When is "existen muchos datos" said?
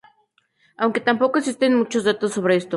1.37-2.31